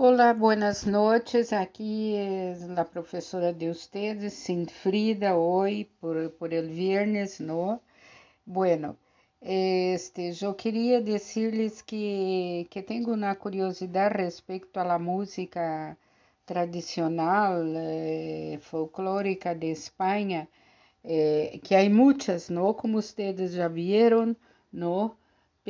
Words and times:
Hola, 0.00 0.32
buenas 0.32 0.86
noches. 0.86 1.52
Aquí 1.52 2.14
es 2.16 2.62
la 2.68 2.84
profesora 2.84 3.52
de 3.52 3.68
ustedes, 3.70 4.32
Sinfrida, 4.32 5.36
hoy 5.36 5.86
por, 6.00 6.32
por 6.36 6.54
el 6.54 6.68
viernes, 6.70 7.40
¿no? 7.40 7.82
Bueno, 8.46 8.96
este, 9.40 10.32
yo 10.32 10.56
quería 10.56 11.00
decirles 11.00 11.82
que, 11.82 12.68
que 12.70 12.82
tengo 12.84 13.12
una 13.12 13.36
curiosidad 13.38 14.12
respecto 14.12 14.80
a 14.80 14.84
la 14.84 14.98
música 14.98 15.98
tradicional, 16.44 17.74
eh, 17.76 18.58
folclórica 18.62 19.54
de 19.54 19.72
España, 19.72 20.48
eh, 21.04 21.60
que 21.64 21.76
hay 21.76 21.90
muchas, 21.90 22.50
¿no? 22.50 22.76
Como 22.76 22.98
ustedes 22.98 23.52
ya 23.54 23.68
vieron, 23.68 24.38
¿no? 24.72 25.18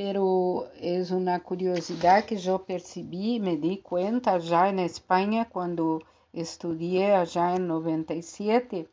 Pero 0.00 0.68
es 0.80 1.10
una 1.10 1.40
curiosidad 1.40 2.24
que 2.24 2.36
yo 2.36 2.62
percibí, 2.62 3.40
me 3.40 3.56
di 3.56 3.78
cuenta 3.78 4.38
ya 4.38 4.68
en 4.68 4.78
España 4.78 5.48
cuando 5.48 6.04
estudié 6.32 7.16
allá 7.16 7.56
en 7.56 7.66
97, 7.66 8.88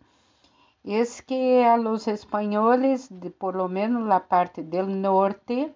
es 0.83 1.21
que 1.21 1.63
a 1.63 1.77
los 1.77 2.07
españoles, 2.07 3.07
de 3.11 3.29
por 3.29 3.55
lo 3.55 3.67
menos 3.67 4.07
la 4.07 4.27
parte 4.27 4.63
del 4.63 4.99
norte, 4.99 5.75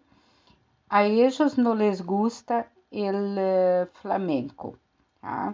a 0.90 1.06
ellos 1.06 1.60
no 1.60 1.76
les 1.76 2.04
gusta 2.04 2.72
el 2.90 3.38
uh, 3.38 3.98
flamenco. 4.02 4.78
¿ah? 5.22 5.54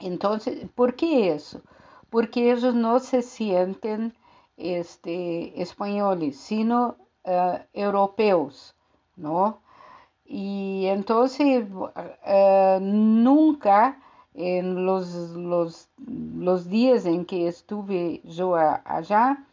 Entonces, 0.00 0.68
¿por 0.74 0.96
qué 0.96 1.32
eso? 1.32 1.62
Porque 2.10 2.52
ellos 2.52 2.74
no 2.74 2.98
se 2.98 3.22
sienten 3.22 4.12
este, 4.58 5.62
españoles, 5.62 6.36
sino 6.36 6.98
uh, 7.26 7.58
europeus, 7.72 8.74
¿no? 9.16 9.58
Y 10.24 10.86
entonces 10.86 11.66
uh, 11.70 12.80
nunca 12.80 13.98
en 14.34 14.84
los, 14.84 15.14
los, 15.32 15.88
los, 16.06 16.68
que 17.24 17.48
estuve 17.48 18.20
yo 18.24 18.54
allá, 18.56 19.44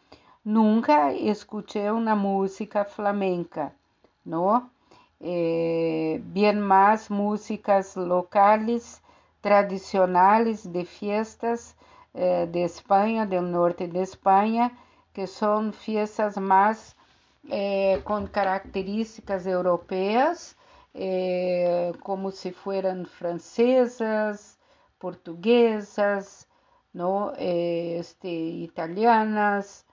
nunca 0.44 1.11
escuché 1.14 1.89
una 1.92 2.16
música 2.16 2.83
flamenca, 2.83 3.73
¿no? 4.26 4.70
Eh, 5.22 6.22
bien 6.26 6.61
músicas 7.09 7.95
locales, 7.95 9.02
tradicionales 9.39 10.72
de 10.73 10.83
fiestas 10.83 11.78
eh, 12.14 12.48
de 12.52 12.66
España, 12.66 13.26
del 13.26 13.50
norte 13.50 13.88
de 13.88 14.02
España, 14.02 14.78
que 15.14 15.28
son 15.28 15.72
fiestas 15.72 16.38
más 16.38 16.98
eh, 17.49 18.02
con 18.03 18.27
características 18.27 19.45
europeas, 19.45 20.55
eh, 20.94 21.91
como 22.02 22.31
si 22.31 22.52
fueran 22.52 23.05
francesas, 23.05 24.58
portuguesas, 24.97 26.47
¿no? 26.94 27.33
Eh, 27.38 27.97
este, 27.99 28.30
italianas, 28.30 29.86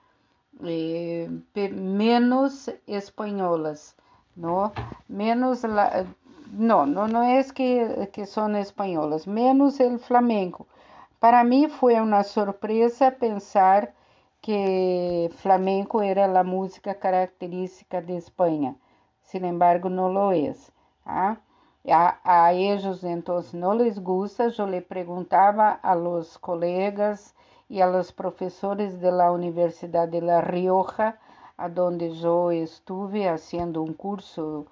menos 0.59 2.71
españolas, 2.87 3.95
¿no? 4.35 4.73
Menos 5.07 5.63
no, 6.53 6.85
no, 6.85 7.07
no 7.07 7.23
es 7.23 7.53
que, 7.53 8.09
que 8.13 8.25
son 8.25 8.55
españolas, 8.55 9.27
menos 9.27 9.79
el 9.79 9.99
flamenco. 9.99 10.67
Para 11.19 11.43
mí 11.43 11.67
fue 11.67 12.01
una 12.01 12.23
sorpresa 12.23 13.11
pensar 13.11 13.93
que 14.41 15.29
flamenco 15.37 16.01
era 16.01 16.25
a 16.39 16.43
música 16.43 16.95
característica 16.95 18.01
de 18.01 18.17
Espanha. 18.17 18.75
Sin 19.21 19.45
embargo, 19.45 19.89
não 19.89 20.07
lo 20.11 20.33
es. 20.33 20.71
¿ah? 21.05 21.37
A, 21.87 22.19
a 22.23 22.53
ellos 22.53 23.03
entonces 23.03 23.53
no 23.53 23.73
les 23.73 23.99
gusta. 23.99 24.49
Yo 24.49 24.67
le 24.67 24.81
preguntaba 24.81 25.71
a 25.71 25.95
los 25.95 26.37
colegas 26.39 27.35
y 27.69 27.81
a 27.81 27.87
los 27.87 28.11
profesores 28.11 28.99
de 28.99 29.11
la 29.11 29.31
Universidad 29.31 30.07
de 30.09 30.21
La 30.21 30.41
Rioja, 30.41 31.19
a 31.55 31.69
donde 31.69 32.11
yo 32.15 32.51
estuve 32.51 33.29
haciendo 33.29 33.81
un 33.81 33.93
curso 33.93 34.65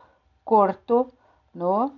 corto, 0.43 1.11
¿no? 1.53 1.93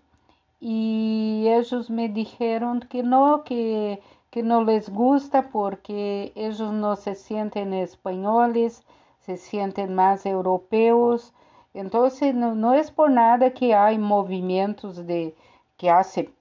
Y 0.60 1.48
ellos 1.48 1.90
me 1.90 2.10
dijeron 2.10 2.82
que 2.82 3.02
no, 3.02 3.44
que 3.44 4.02
que 4.32 4.42
no 4.42 4.64
les 4.64 4.90
gusta 4.90 5.50
porque 5.50 6.32
ellos 6.36 6.72
no 6.72 6.96
se 6.96 7.16
sienten 7.16 7.74
españoles, 7.74 8.84
se 9.20 9.38
sienten 9.38 9.94
más 9.94 10.26
europeos. 10.26 11.34
Entonces 11.74 12.34
no, 12.34 12.56
no 12.56 12.74
es 12.74 12.92
por 12.92 13.12
nada 13.12 13.52
que 13.54 13.76
hay 13.76 13.98
movimientos 13.98 15.06
de 15.06 15.36
que 15.78 15.90
hace 15.90 16.34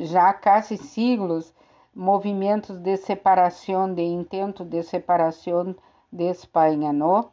já 0.00 0.32
casi 0.32 0.76
siglos 0.76 1.54
movimentos 1.94 2.82
de 2.82 2.96
separação, 2.96 3.92
de 3.92 4.02
intento 4.02 4.64
de 4.64 4.82
separação 4.82 5.76
de 6.10 6.28
Espanha, 6.28 6.92
¿no? 6.92 7.30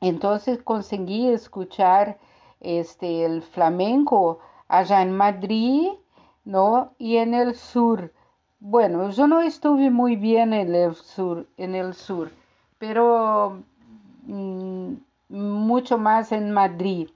Entonces 0.00 0.62
consegui 0.62 1.28
escuchar 1.28 2.18
este 2.60 3.24
el 3.24 3.42
flamenco 3.42 4.38
allá 4.68 5.02
en 5.02 5.16
Madrid, 5.16 5.88
¿no? 6.44 6.90
Y 6.98 7.16
en 7.16 7.34
el 7.34 7.54
sur. 7.54 8.12
Bueno, 8.60 9.10
yo 9.10 9.26
no 9.26 9.40
estuve 9.40 9.90
muy 9.90 10.16
bien 10.16 10.52
en 10.52 10.74
el 10.74 10.94
sur, 10.94 11.46
en 11.56 11.74
el 11.74 11.94
sur 11.94 12.30
pero 12.78 13.62
mmm, 14.26 14.94
mucho 15.28 15.98
más 15.98 16.32
en 16.32 16.52
Madrid, 16.52 17.08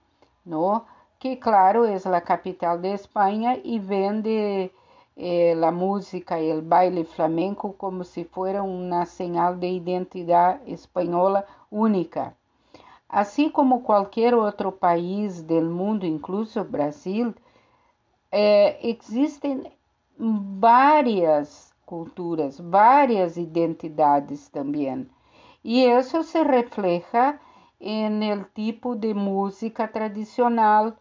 ¿no? 0.44 0.86
Que 1.18 1.38
claro 1.38 1.84
es 1.86 2.06
la 2.06 2.22
capital 2.22 2.80
de 2.82 2.94
España 2.94 3.56
y 3.62 3.78
vende 3.78 4.72
eh, 5.16 5.54
la 5.56 5.70
música 5.70 6.40
y 6.40 6.50
el 6.50 6.62
baile 6.62 7.04
flamenco 7.04 7.74
como 7.76 8.04
si 8.04 8.24
fuera 8.24 8.62
una 8.62 9.06
señal 9.06 9.60
de 9.60 9.68
identidad 9.68 10.60
española 10.66 11.46
única. 11.70 12.34
Así 13.08 13.50
como 13.50 13.82
cualquier 13.82 14.34
otro 14.34 14.76
país 14.78 15.46
del 15.46 15.66
mundo, 15.68 16.06
incluso 16.06 16.64
Brasil, 16.64 17.34
eh, 18.32 18.78
existen 18.82 19.68
várias 20.20 21.72
culturas, 21.86 22.60
várias 22.60 23.36
identidades 23.36 24.48
também. 24.50 25.08
E 25.64 25.86
isso 25.86 26.22
se 26.22 26.42
refleja 26.44 27.40
en 27.80 28.22
el 28.22 28.44
tipo 28.52 28.94
de 28.94 29.14
música 29.14 29.88
tradicional, 29.88 30.96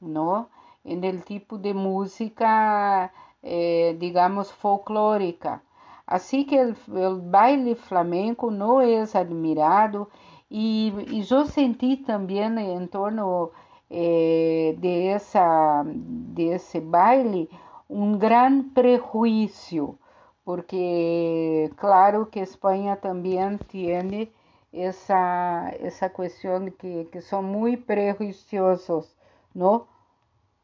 ¿no? 0.00 0.48
El 0.84 1.22
tipo 1.22 1.58
de 1.58 1.74
música, 1.74 3.12
eh, 3.42 3.94
digamos, 3.98 4.50
folclórica. 4.52 5.62
Así 6.06 6.44
que 6.44 6.58
el, 6.60 6.76
baile 7.22 7.74
flamenco 7.76 8.50
no 8.50 8.80
es 8.82 9.14
admirado 9.14 10.08
y 10.50 11.22
yo 11.22 11.46
sentí 11.46 11.98
también 11.98 12.58
en 12.58 12.88
torno 12.88 13.52
eh, 13.94 14.74
de, 14.78 15.12
esa, 15.12 15.82
de 15.84 16.60
baile 16.82 17.48
um 17.92 18.16
grande 18.16 18.70
prejuízo, 18.70 19.98
porque 20.44 21.70
claro 21.76 22.24
que 22.26 22.40
Espanha 22.40 22.96
também 22.96 23.58
tem 23.68 24.32
essa, 24.72 25.70
essa 25.78 26.08
questão 26.08 26.70
que, 26.70 27.04
que 27.12 27.20
são 27.20 27.42
muito 27.42 27.84
prejuiciosos, 27.84 29.14
não? 29.54 29.86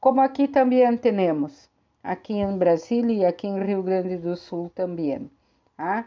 Como 0.00 0.22
aqui 0.22 0.48
também 0.48 0.96
temos, 0.96 1.68
aqui 2.02 2.34
em 2.34 2.56
Brasília 2.56 3.14
e 3.14 3.26
aqui 3.26 3.46
em 3.46 3.62
Rio 3.62 3.82
Grande 3.82 4.16
do 4.16 4.34
Sul 4.34 4.70
também. 4.74 5.30
Ah? 5.76 6.04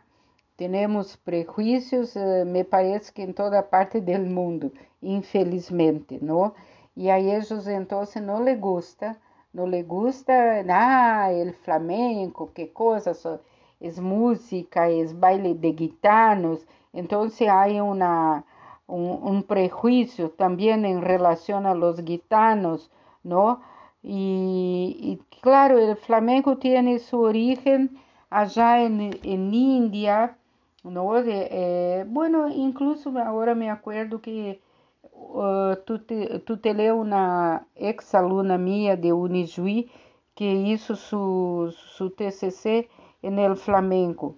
Temos 0.57 1.15
prejuízos, 1.15 2.15
eh, 2.15 2.45
me 2.45 2.63
parece 2.63 3.11
que 3.13 3.21
em 3.21 3.31
toda 3.31 3.61
parte 3.61 3.99
do 3.99 4.19
mundo, 4.19 4.71
infelizmente, 5.01 6.19
não? 6.21 6.53
E 6.95 7.09
a 7.11 7.19
eles 7.19 7.67
então 7.67 8.03
não 8.21 8.43
lhe 8.43 8.55
gusta 8.55 9.15
no 9.53 9.67
le 9.67 9.83
gusta, 9.83 10.63
ah, 10.69 11.31
el 11.31 11.53
flamenco, 11.53 12.51
qué 12.53 12.71
cosas, 12.71 13.27
es 13.79 13.99
música, 13.99 14.89
es 14.89 15.19
baile 15.19 15.55
de 15.55 15.73
gitanos, 15.73 16.65
entonces 16.93 17.49
hay 17.49 17.79
una, 17.79 18.45
un, 18.87 19.43
prejuicio 19.43 20.31
también 20.31 20.85
en 20.85 21.01
relación 21.01 21.65
a 21.65 21.73
los 21.73 22.01
gitanos, 22.03 22.91
¿no? 23.23 23.61
Y, 24.03 25.19
claro, 25.41 25.77
el 25.77 25.95
flamenco 25.95 26.57
tiene 26.57 26.99
su 26.99 27.19
origen 27.21 27.97
allá 28.29 28.83
en, 28.83 29.19
en 29.23 29.53
India, 29.53 30.37
¿no? 30.83 31.17
Eh, 31.17 32.05
bueno, 32.07 32.49
incluso 32.49 33.11
ahora 33.19 33.55
me 33.55 33.69
acuerdo 33.69 34.21
que 34.21 34.61
uh, 35.03 35.75
tutelei 36.45 36.91
uma 36.91 37.65
ex-aluna 37.75 38.57
minha 38.57 38.95
de 38.95 39.11
Unijuí 39.11 39.89
que 40.35 40.53
hizo 40.53 40.95
su, 40.95 41.73
su 41.95 42.09
TCC 42.11 42.89
en 43.21 43.39
el 43.39 43.55
flamenco. 43.55 44.35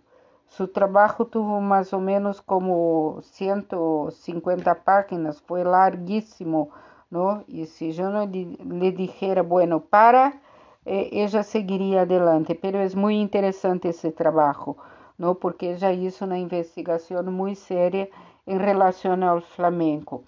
Su 0.48 0.68
trabajo 0.68 1.26
tuvo 1.26 1.62
más 1.62 1.94
o 1.94 2.00
menos 2.00 2.42
como 2.42 3.20
150 3.22 4.84
páginas, 4.84 5.42
fue 5.42 5.64
larguísimo, 5.64 6.70
¿no? 7.10 7.44
Y 7.48 7.66
si 7.66 7.92
yo 7.92 8.10
no 8.12 8.26
le 8.26 8.92
dijera, 8.92 9.42
bueno, 9.42 9.80
para, 9.82 10.42
eh, 10.86 11.10
ella 11.12 11.44
seguiria 11.44 12.02
adelante, 12.02 12.54
pero 12.56 12.78
é 12.78 12.96
muito 12.96 13.20
interessante 13.20 13.88
esse 13.88 14.12
trabalho, 14.12 14.76
não? 15.18 15.34
Porque 15.34 15.66
ella 15.68 15.92
hizo 15.92 16.26
uma 16.26 16.38
investigação 16.38 17.24
muito 17.24 17.60
séria 17.60 18.10
em 18.46 18.58
relação 18.58 19.24
ao 19.24 19.42
flamenco. 19.42 20.24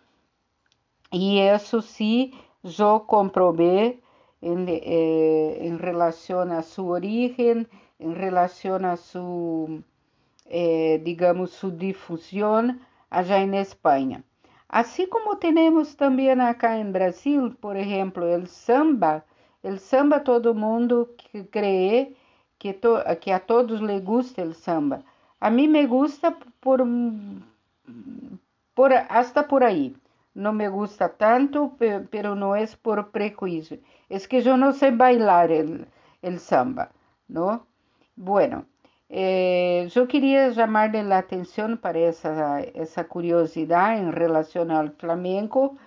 E 1.12 1.40
isso 1.40 1.82
sim, 1.82 2.32
eu 2.64 3.00
comprovei 3.00 4.00
em, 4.42 4.66
eh, 4.70 5.76
relação 5.82 6.42
a 6.52 6.62
sua 6.62 6.92
origem, 7.00 7.66
em 8.00 8.14
relação 8.14 8.78
a 8.86 8.96
sua, 8.96 9.80
eh, 10.48 11.00
digamos, 11.04 11.52
sua 11.52 11.72
difusão 11.72 12.78
allá 13.12 13.40
em 13.40 13.56
Espanha. 13.58 14.24
Assim 14.70 15.08
como 15.08 15.36
temos 15.38 15.96
também 15.96 16.32
acá 16.32 16.78
em 16.78 16.92
Brasil, 16.92 17.52
por 17.62 17.76
exemplo, 17.76 18.26
o 18.26 18.46
samba, 18.48 19.24
o 19.64 19.78
samba 19.78 20.20
todo 20.20 20.54
mundo 20.56 21.10
cree 21.52 22.16
que, 22.60 22.74
to, 22.74 22.98
que 23.22 23.32
a 23.32 23.40
todos 23.40 23.80
le 23.82 24.00
gusta 24.02 24.44
o 24.44 24.54
samba. 24.54 25.04
A 25.40 25.50
mim 25.50 25.68
me 25.68 25.86
gusta 25.88 26.36
por, 26.62 26.80
por 28.76 28.92
hasta 29.10 29.44
por 29.44 29.64
aí. 29.64 29.96
Não 30.36 30.54
me 30.54 30.68
gusta 30.70 31.08
tanto, 31.10 31.58
pero 32.12 32.36
não 32.36 32.54
é 32.56 32.66
por 32.84 33.06
prejuízo. 33.06 33.76
É 34.10 34.20
que 34.20 34.38
eu 34.38 34.58
não 34.58 34.72
sei 34.74 34.92
bailar 34.92 35.50
o 35.52 36.38
samba, 36.40 36.90
não? 37.30 37.62
Bueno, 38.18 38.66
eh, 39.10 39.88
eu 39.96 40.06
queria 40.08 40.54
chamar 40.54 40.94
a 40.96 41.18
atenção 41.18 41.78
para 41.78 42.00
essa, 42.00 42.32
essa 42.74 43.04
curiosidade 43.04 44.02
em 44.02 44.12
relação 44.12 44.70
ao 44.78 44.90
flamenco, 45.00 45.78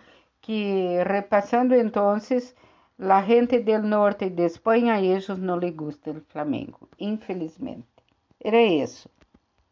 que 0.40 1.02
repassando 1.04 1.74
então, 1.74 2.10
a 2.10 3.22
gente 3.22 3.60
do 3.60 3.78
norte 3.82 4.30
de 4.30 4.44
Espanha, 4.46 4.94
a 4.94 5.02
eles 5.02 5.28
não 5.28 5.58
lhe 5.58 5.70
gusta 5.70 6.10
o 6.10 6.20
flamenco, 6.32 6.88
infelizmente. 6.98 7.86
Era 8.42 8.60
isso. 8.62 9.08